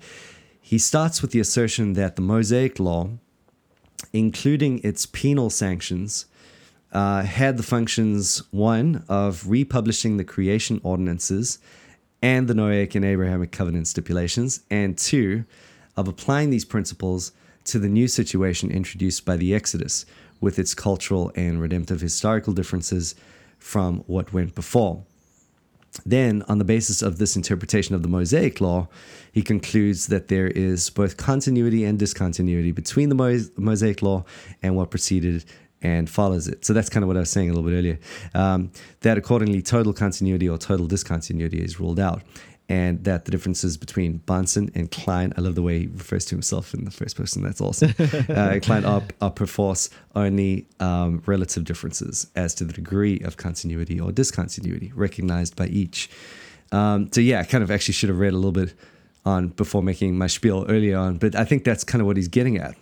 [0.67, 3.11] he starts with the assertion that the Mosaic Law,
[4.13, 6.27] including its penal sanctions,
[6.91, 11.61] uh, had the functions one of republishing the creation ordinances
[12.27, 15.45] and the Noahic and Abrahamic covenant stipulations, and two,
[15.97, 17.31] of applying these principles
[17.63, 20.05] to the new situation introduced by the Exodus
[20.41, 23.15] with its cultural and redemptive historical differences
[23.61, 25.05] from what went before.
[26.05, 28.89] Then, on the basis of this interpretation of the Mosaic Law,
[29.31, 34.25] he concludes that there is both continuity and discontinuity between the Mosaic Law
[34.65, 35.45] and what preceded
[35.83, 36.65] and follows it.
[36.65, 37.99] So that's kind of what I was saying a little bit earlier.
[38.35, 42.23] Um, that accordingly, total continuity or total discontinuity is ruled out
[42.69, 46.35] and that the differences between Bahnsen and Kline, I love the way he refers to
[46.35, 47.95] himself in the first person, that's awesome.
[48.29, 54.01] uh, Kline are, are perforce only um, relative differences as to the degree of continuity
[54.01, 56.11] or discontinuity recognized by each.
[56.73, 58.75] Um, so, yeah, I kind of actually should have read a little bit
[59.25, 62.29] on before making my spiel earlier on, but I think that's kind of what he's
[62.29, 62.75] getting at.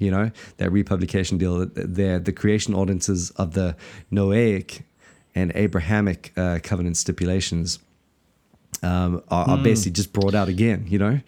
[0.00, 3.76] You know, that republication deal, the creation ordinances of the
[4.10, 4.82] Noahic
[5.34, 7.78] and Abrahamic uh, covenant stipulations
[8.82, 9.62] um, are, are mm.
[9.62, 10.86] basically just brought out again.
[10.88, 11.20] You know.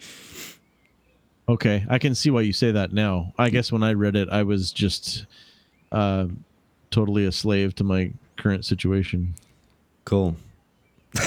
[1.47, 3.33] Okay, I can see why you say that now.
[3.37, 5.25] I guess when I read it, I was just
[5.91, 6.27] uh,
[6.89, 9.35] totally a slave to my current situation.
[10.05, 10.35] Cool.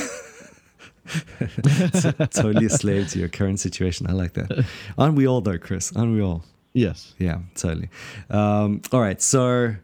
[2.30, 4.06] totally a slave to your current situation.
[4.08, 4.66] I like that.
[4.98, 5.94] Aren't we all, though, Chris?
[5.94, 6.44] Aren't we all?
[6.76, 7.14] Yes.
[7.18, 7.88] Yeah, totally.
[8.28, 9.20] Um, all right.
[9.22, 9.76] So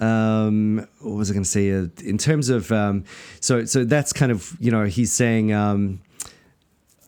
[0.00, 1.72] um, what was I going to say?
[1.72, 3.04] Uh, in terms of um,
[3.40, 5.52] so so that's kind of you know he's saying.
[5.52, 6.02] Um,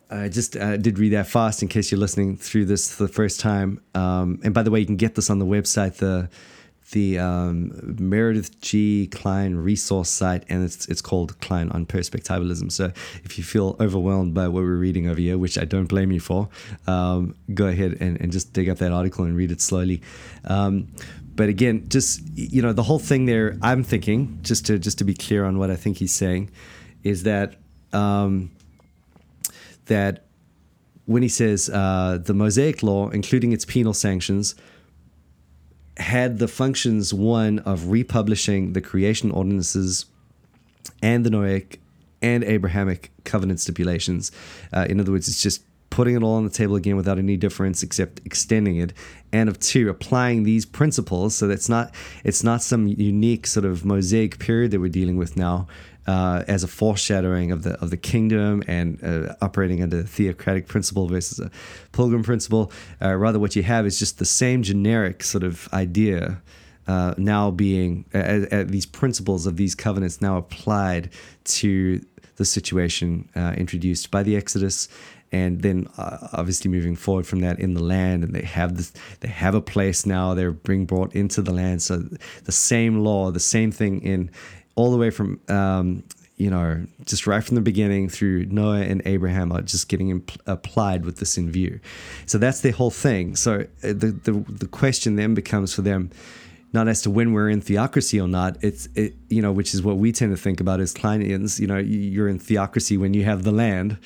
[0.09, 3.13] I just uh, did read that fast in case you're listening through this for the
[3.13, 3.79] first time.
[3.95, 6.29] Um, and by the way, you can get this on the website, the
[6.91, 9.07] the um, Meredith G.
[9.07, 12.71] Kline resource site, and it's it's called Kline on Perspectivalism.
[12.71, 12.91] So
[13.23, 16.19] if you feel overwhelmed by what we're reading over here, which I don't blame you
[16.19, 16.49] for,
[16.87, 20.01] um, go ahead and, and just dig up that article and read it slowly.
[20.45, 20.87] Um,
[21.35, 23.57] but again, just you know, the whole thing there.
[23.61, 26.51] I'm thinking just to just to be clear on what I think he's saying,
[27.03, 27.55] is that
[27.93, 28.51] um,
[29.85, 30.25] that
[31.05, 34.55] when he says uh, the Mosaic Law, including its penal sanctions,
[35.97, 40.05] had the functions one of republishing the creation ordinances
[41.01, 41.77] and the Noahic
[42.21, 44.31] and Abrahamic covenant stipulations.
[44.71, 47.37] Uh, in other words, it's just putting it all on the table again without any
[47.37, 48.93] difference except extending it
[49.33, 53.83] and of two applying these principles so that's not it's not some unique sort of
[53.83, 55.67] mosaic period that we're dealing with now
[56.07, 60.67] uh, as a foreshadowing of the of the kingdom and uh, operating under the theocratic
[60.67, 61.51] principle versus a
[61.91, 62.71] pilgrim principle.
[63.01, 66.41] Uh, rather what you have is just the same generic sort of idea
[66.87, 68.05] uh, now being
[68.67, 71.09] these principles of these covenants now applied
[71.43, 72.01] to
[72.37, 74.87] the situation uh, introduced by the Exodus
[75.31, 78.23] and then uh, obviously moving forward from that in the land.
[78.23, 80.33] And they have this they have a place now.
[80.33, 81.81] They're being brought into the land.
[81.81, 81.97] So
[82.43, 84.29] the same law the same thing in
[84.75, 86.03] all the way from um,
[86.37, 90.39] you know just right from the beginning through noah and abraham are just getting impl-
[90.47, 91.79] applied with this in view
[92.25, 96.09] so that's the whole thing so uh, the, the the question then becomes for them
[96.73, 98.57] not as to when we're in theocracy or not.
[98.61, 101.59] It's it, you know, which is what we tend to think about as Klineans.
[101.59, 103.97] You know, you're in theocracy when you have the land,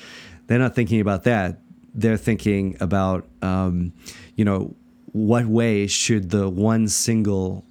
[0.46, 1.58] they're not thinking about that.
[1.94, 3.92] They're thinking about, um,
[4.34, 4.74] you know,
[5.12, 7.64] what way should the one single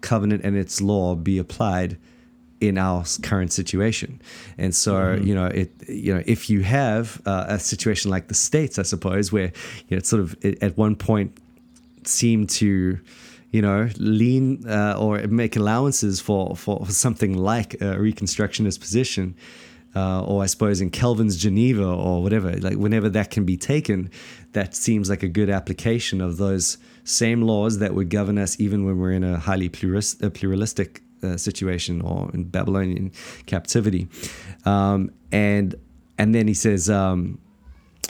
[0.00, 1.98] covenant and its law be applied
[2.60, 4.20] in our current situation.
[4.58, 5.26] And so, mm-hmm.
[5.26, 8.82] you know, it, you know, if you have uh, a situation like the states, I
[8.82, 9.52] suppose, where
[9.88, 11.36] you know, it sort of it, at one point
[12.04, 12.98] seemed to,
[13.50, 19.34] you know, lean uh, or make allowances for, for something like a reconstructionist position,
[19.96, 24.10] uh, or I suppose in Calvin's Geneva or whatever, like whenever that can be taken,
[24.52, 28.84] that seems like a good application of those same laws that would govern us even
[28.84, 33.12] when we're in a highly pluralistic uh, situation or in Babylonian
[33.46, 34.08] captivity.
[34.64, 35.74] Um, and
[36.18, 37.38] and then he says, um,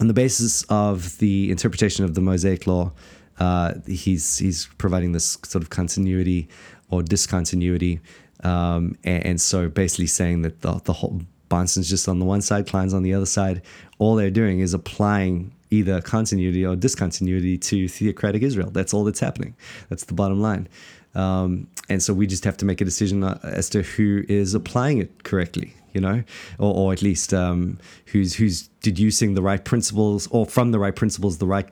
[0.01, 2.93] on the basis of the interpretation of the Mosaic Law,
[3.39, 6.49] uh, he's he's providing this sort of continuity
[6.91, 8.01] or discontinuity.
[8.43, 11.21] Um, and, and, so basically saying that the, the whole
[11.51, 13.61] Bahnsen's just on the one side, Kline's on the other side.
[13.99, 18.71] All they're doing is applying either continuity or discontinuity to theocratic Israel.
[18.71, 19.55] That's all that's happening.
[19.89, 20.69] That's the bottom line.
[21.15, 24.55] Um, and so we just have to make a decision uh, as to who is
[24.55, 26.23] applying it correctly, you know,
[26.59, 30.95] or, or at least um, who's who's deducing the right principles or from the right
[30.95, 31.69] principles the right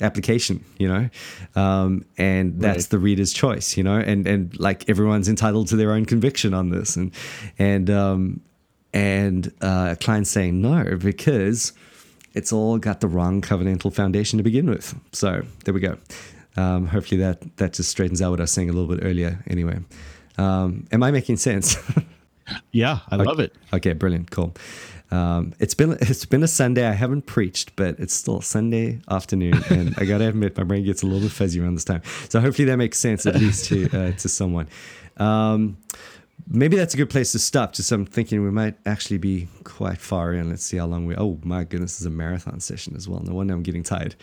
[0.00, 1.10] application, you know,
[1.60, 2.90] um, and that's Right.
[2.90, 6.70] the reader's choice, you know, and and like everyone's entitled to their own conviction on
[6.70, 7.10] this, and
[7.58, 8.40] and um,
[8.94, 11.72] and uh, Kline's saying no because
[12.34, 14.94] it's all got the wrong covenantal foundation to begin with.
[15.12, 15.98] So there we go.
[16.58, 19.42] Um, hopefully that that just straightens out what I was saying a little bit earlier.
[19.46, 19.78] Anyway,
[20.36, 21.76] um, am I making sense?
[22.72, 23.54] Yeah, I love it.
[23.74, 24.54] Okay, brilliant, cool.
[25.10, 26.86] Um, it's been it's been a Sunday.
[26.86, 31.02] I haven't preached, but it's still Sunday afternoon, and I gotta admit, my brain gets
[31.02, 32.02] a little bit fuzzy around this time.
[32.28, 34.68] So hopefully that makes sense at least to uh, to someone.
[36.46, 37.74] Maybe that's a good place to stop.
[37.74, 40.48] Just I'm thinking we might actually be quite far in.
[40.48, 41.14] Let's see how long we.
[41.16, 43.20] Oh my goodness, this is a marathon session as well.
[43.20, 44.14] No wonder I'm getting tired.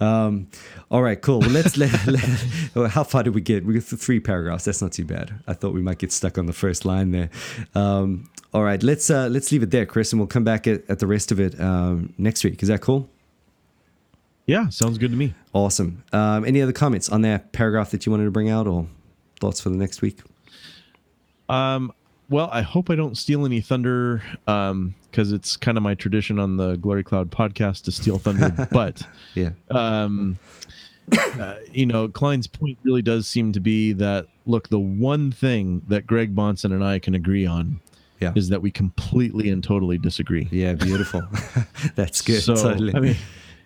[0.00, 0.48] Um,
[0.90, 1.40] all right, cool.
[1.40, 2.90] Well, let's let, let.
[2.90, 3.66] How far did we get?
[3.66, 4.64] We got three paragraphs.
[4.64, 5.34] That's not too bad.
[5.46, 7.28] I thought we might get stuck on the first line there.
[7.74, 10.88] Um, all right, let's uh, let's leave it there, Chris, and we'll come back at,
[10.88, 12.62] at the rest of it um, next week.
[12.62, 13.10] Is that cool?
[14.46, 15.34] Yeah, sounds good to me.
[15.52, 16.04] Awesome.
[16.12, 18.86] Um, any other comments on that paragraph that you wanted to bring out, or
[19.40, 20.20] thoughts for the next week?
[21.48, 21.92] Um,
[22.30, 26.38] well, I hope I don't steal any thunder um, because it's kind of my tradition
[26.38, 28.68] on the Glory Cloud podcast to steal thunder.
[28.72, 29.02] but
[29.34, 29.50] Yeah.
[29.70, 30.38] um,
[31.12, 35.82] uh, you know, Kline's point really does seem to be that look, the one thing
[35.88, 37.80] that Greg Bahnsen and I can agree on
[38.20, 38.32] Yeah.
[38.34, 40.48] is that we completely and totally disagree.
[40.50, 41.22] Yeah, beautiful.
[41.94, 42.42] That's good.
[42.42, 42.94] So, totally.
[42.94, 43.16] I mean,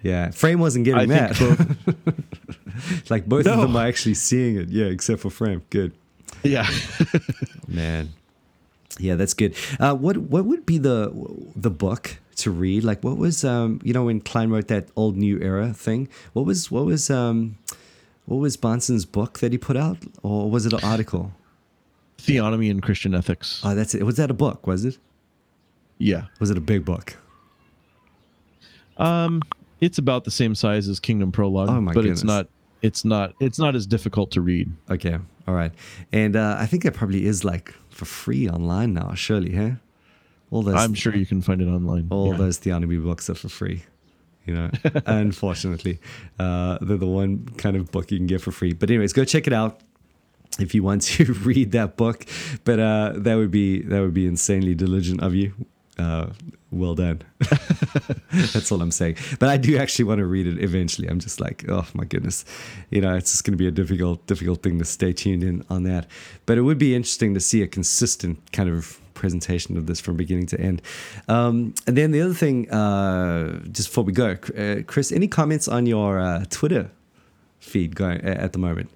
[0.03, 1.38] yeah, Frame wasn't getting I that.
[1.38, 4.69] both, like both of them are actually seeing it.
[4.69, 5.62] Yeah, except for Frame.
[5.71, 5.93] Good.
[6.42, 6.68] Yeah.
[7.68, 8.11] Man.
[8.98, 9.55] Yeah, that's good.
[9.79, 11.12] Uh, what what would be the
[11.55, 12.85] the book to read?
[12.85, 16.09] Like, what was um you know when Kline wrote that old new era thing?
[16.33, 17.59] What was what was um
[18.27, 21.33] what was Bahnsen's book that he put out, or was it an article?
[22.18, 23.61] Theonomy and Christian ethics.
[23.64, 24.03] Oh, that's it.
[24.03, 24.66] Was that a book?
[24.66, 24.98] Was it?
[25.98, 26.24] yeah.
[26.40, 27.16] Was it a big book?
[28.96, 29.42] Um,
[29.81, 32.20] it's about the same size as Kingdom Prologue, Oh my but goodness.
[32.20, 32.48] it's not.
[32.83, 33.35] It's not.
[33.40, 34.70] It's not as difficult to read.
[34.90, 35.18] Okay,
[35.49, 35.73] all right.
[36.13, 39.15] And uh, I think that probably is like for free online now.
[39.15, 39.71] Surely, huh?
[40.51, 42.07] All those I'm sure you can find it online.
[42.11, 42.37] all Yeah.
[42.39, 43.83] those theonomy books are for free.
[44.47, 44.71] You know,
[45.07, 45.99] unfortunately,
[46.39, 48.73] uh, they're the one kind of book you can get for free.
[48.73, 49.81] But anyways, go check it out
[50.59, 52.25] if you want to read that book.
[52.65, 55.53] But uh, that would be that would be insanely diligent of you.
[55.99, 56.31] Uh,
[56.71, 57.23] well done.
[58.33, 59.17] That's all I'm saying.
[59.39, 61.09] But I do actually want to read it eventually.
[61.09, 62.45] I'm just like, oh my goodness,
[62.91, 65.65] you know, it's just going to be a difficult, difficult thing to stay tuned in
[65.71, 66.07] on that.
[66.47, 70.17] But it would be interesting to see a consistent kind of presentation of this from
[70.17, 70.83] beginning to end.
[71.27, 75.69] Um, and then the other thing, uh, just before we go, uh, Chris, any comments
[75.69, 76.91] on your uh, Twitter
[77.61, 78.91] feed going a- at the moment?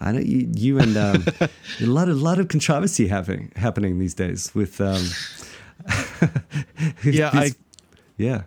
[0.00, 1.24] I know you, you and um,
[1.80, 4.80] a lot of lot of controversy happening happening these days with.
[4.80, 5.04] Um,
[7.04, 7.52] Yeah, I-
[8.16, 8.42] yeah.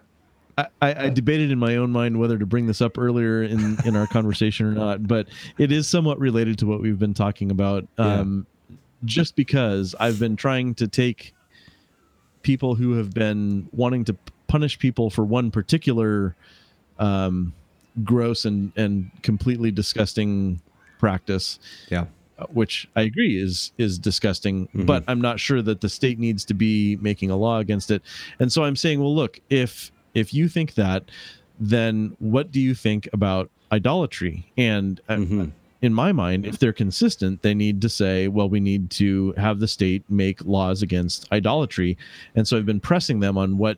[0.56, 3.78] I, I I debated in my own mind whether to bring this up earlier in
[3.86, 7.50] in our conversation or not, but it is somewhat related to what we've been talking
[7.50, 7.88] about.
[7.98, 8.20] Yeah.
[8.20, 8.46] Um,
[9.04, 11.34] just because I've been trying to take
[12.44, 14.16] people who have been wanting to
[14.48, 16.36] punish people for one particular
[17.00, 17.54] um,
[18.04, 20.62] gross and and completely disgusting
[21.00, 21.58] practice
[21.90, 22.06] Yeah.
[22.44, 24.86] Uh, which I agree is is disgusting, Mhm.
[24.86, 28.02] but I'm not sure that the state needs to be making a law against it.
[28.40, 31.10] And so I'm saying, well, look, if if you think that,
[31.60, 34.46] then what do you think about idolatry?
[34.58, 35.52] And uh, Mhm.
[35.82, 39.60] in my mind, if they're consistent, they need to say, well, we need to have
[39.60, 41.98] the state make laws against idolatry.
[42.36, 43.78] And so I've been pressing them on what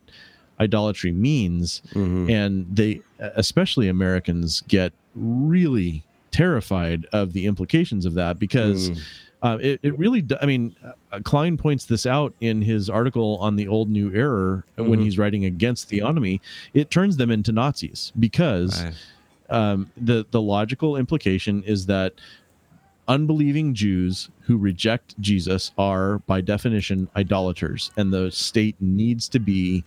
[0.60, 2.30] idolatry means Mhm.
[2.32, 6.02] and they especially americans get really
[6.40, 9.00] terrified of the implications of that because Mm.
[9.42, 13.38] uh, it, it really do- i mean uh, Kline points this out in his article
[13.40, 15.04] on the old new error when Mhm.
[15.04, 16.42] he's writing against theonomy
[16.74, 18.94] it turns them into nazis because Right.
[19.50, 22.14] um, the the logical implication is that
[23.08, 29.84] unbelieving Jews who reject Jesus are by definition idolaters, and the state needs to be,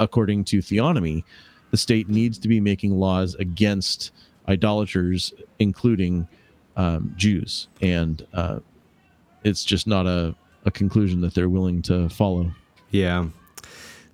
[0.00, 1.22] according to theonomy,
[1.70, 4.10] the state needs to be making laws against
[4.48, 6.28] idolaters, including
[6.76, 8.60] um, Jews, and uh,
[9.44, 10.34] it's just not a,
[10.64, 12.52] a conclusion that they're willing to follow.
[12.90, 13.26] Yeah,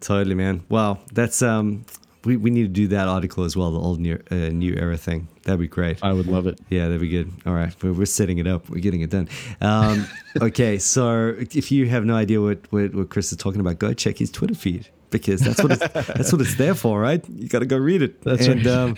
[0.01, 0.65] totally, man.
[0.69, 1.85] Wow, that's um,
[2.25, 4.97] we, we need to do that article as well, the old new uh, new era
[4.97, 5.29] thing.
[5.43, 5.99] That'd be great.
[6.03, 6.59] I would love it.
[6.71, 7.31] Yeah, that'd be good.
[7.47, 8.69] All right, we're, we're setting it up.
[8.69, 9.29] We're getting it done.
[9.61, 10.07] Um,
[10.41, 13.93] okay, so if you have no idea what, what what Chris is talking about, go
[13.93, 17.25] check his Twitter feed because that's what it's, that's what it's there for, right?
[17.29, 18.21] You got to go read it.
[18.23, 18.75] That's and, right.
[18.75, 18.97] Um,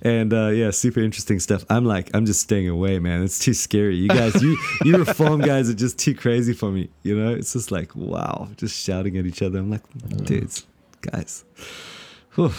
[0.00, 1.64] and uh, yeah, super interesting stuff.
[1.68, 3.22] I'm like, I'm just staying away, man.
[3.22, 3.96] It's too scary.
[3.96, 6.88] You guys, you you reform guys are just too crazy for me.
[7.02, 9.58] You know, it's just like wow, just shouting at each other.
[9.58, 9.82] I'm like,
[10.24, 10.66] dudes,
[11.00, 11.44] guys,
[12.36, 12.52] Whew.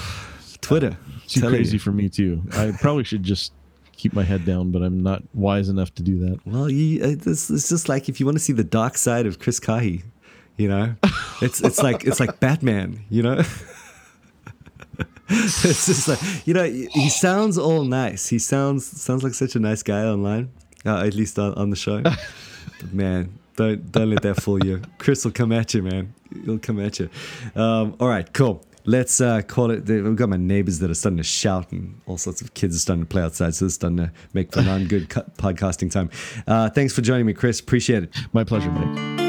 [0.60, 0.98] Twitter,
[1.28, 1.80] Too telling crazy you.
[1.80, 2.42] for me too.
[2.54, 3.54] I probably should just
[3.96, 6.40] keep my head down, but I'm not wise enough to do that.
[6.46, 9.26] Well, you, uh, it's, it's just like if you want to see the dark side
[9.26, 10.04] of Chris Caughey,
[10.58, 10.96] you know,
[11.42, 13.44] it's it's like it's like Batman, you know.
[15.30, 18.28] it's just like you know he sounds all nice.
[18.28, 20.50] He sounds sounds like such a nice guy online,
[20.86, 22.02] uh, at least on, on the show.
[22.02, 24.82] But man, don't don't let that fool you.
[24.98, 26.14] Chris will come at you, man.
[26.46, 27.10] He'll come at you.
[27.56, 28.64] Um, all right, cool.
[28.86, 29.86] Let's uh, call it.
[29.86, 32.80] We've got my neighbors that are starting to shout, and all sorts of kids are
[32.80, 33.54] starting to play outside.
[33.54, 36.10] So it's starting to make for non-good podcasting time.
[36.48, 37.60] Uh, thanks for joining me, Chris.
[37.60, 38.16] Appreciate it.
[38.32, 39.27] My pleasure, Mike.